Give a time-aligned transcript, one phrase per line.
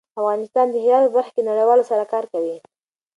[0.19, 2.55] افغانستان د هرات په برخه کې نړیوالو سره کار کوي.